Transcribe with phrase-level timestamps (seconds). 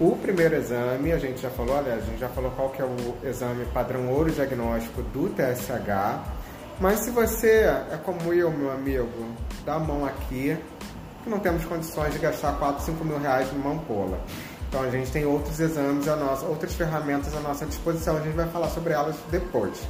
[0.00, 2.84] O primeiro exame, a gente já falou, aliás, a gente já falou qual que é
[2.86, 6.18] o exame padrão ouro diagnóstico do TSH.
[6.80, 9.06] Mas se você é como eu, meu amigo,
[9.62, 10.56] dá a mão aqui,
[11.22, 14.18] que não temos condições de gastar 4, 5 mil reais numa ampola.
[14.70, 18.34] Então a gente tem outros exames, a nossa, outras ferramentas à nossa disposição, a gente
[18.34, 19.82] vai falar sobre elas depois.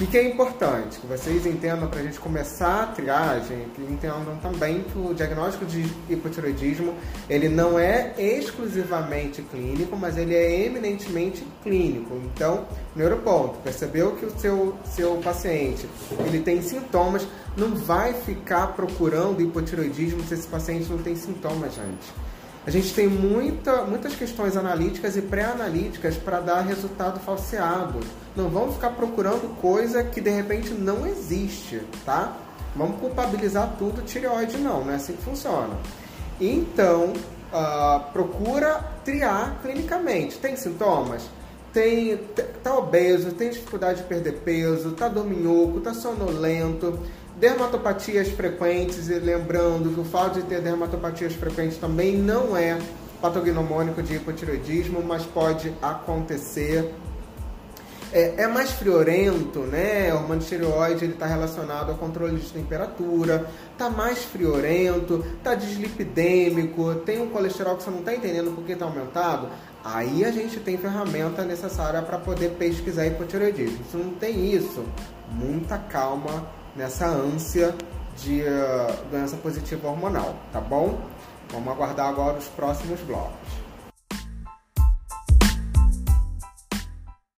[0.00, 1.00] O que, é importante?
[1.00, 5.66] Que vocês entendam para a gente começar a triagem, que entendam também que o diagnóstico
[5.66, 6.94] de hipotiroidismo
[7.28, 12.14] ele não é exclusivamente clínico, mas ele é eminentemente clínico.
[12.14, 15.88] Então, primeiro ponto, percebeu que o seu, seu paciente
[16.26, 22.08] ele tem sintomas, não vai ficar procurando hipotiroidismo se esse paciente não tem sintomas antes.
[22.66, 28.00] A gente tem muita, muitas questões analíticas e pré-analíticas para dar resultado falseado.
[28.36, 32.36] Não vamos ficar procurando coisa que de repente não existe, tá?
[32.76, 35.76] Vamos culpabilizar tudo tireoide não, não é assim que funciona.
[36.40, 37.14] Então,
[37.52, 40.38] uh, procura triar clinicamente.
[40.38, 41.28] Tem sintomas?
[41.78, 42.16] Tem,
[42.60, 46.98] tá obeso, tem dificuldade de perder peso, tá dorminhoco, tá sonolento,
[47.38, 52.76] Dermatopatias frequentes, e lembrando que o fato de ter dermatopatias frequentes também não é
[53.22, 56.92] patognomônico de hipotiroidismo, mas pode acontecer.
[58.12, 60.12] É, é mais friorento, né?
[60.14, 67.20] O hormônio tireoide está relacionado ao controle de temperatura, tá mais friorento, tá dislipidêmico, tem
[67.20, 69.48] um colesterol que você não está entendendo porque está aumentado.
[69.84, 73.84] Aí a gente tem ferramenta necessária para poder pesquisar hipotireoidismo.
[73.90, 74.84] Se não tem isso,
[75.30, 77.74] muita calma nessa ânsia
[78.16, 80.98] de uh, doença positiva hormonal, tá bom?
[81.50, 83.67] Vamos aguardar agora os próximos blocos.